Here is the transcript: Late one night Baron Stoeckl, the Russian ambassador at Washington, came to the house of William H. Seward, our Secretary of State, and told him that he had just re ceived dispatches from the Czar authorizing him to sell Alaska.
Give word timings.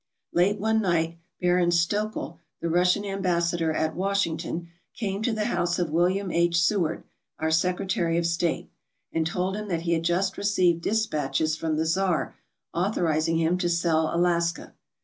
Late 0.33 0.59
one 0.59 0.81
night 0.81 1.19
Baron 1.39 1.69
Stoeckl, 1.69 2.39
the 2.59 2.71
Russian 2.71 3.05
ambassador 3.05 3.71
at 3.71 3.95
Washington, 3.95 4.67
came 4.95 5.21
to 5.21 5.31
the 5.31 5.45
house 5.45 5.77
of 5.77 5.91
William 5.91 6.31
H. 6.31 6.59
Seward, 6.59 7.03
our 7.37 7.51
Secretary 7.51 8.17
of 8.17 8.25
State, 8.25 8.71
and 9.13 9.27
told 9.27 9.55
him 9.55 9.67
that 9.67 9.81
he 9.83 9.93
had 9.93 10.01
just 10.01 10.39
re 10.39 10.43
ceived 10.43 10.81
dispatches 10.81 11.55
from 11.55 11.75
the 11.75 11.85
Czar 11.85 12.35
authorizing 12.73 13.37
him 13.37 13.59
to 13.59 13.69
sell 13.69 14.09
Alaska. 14.11 14.73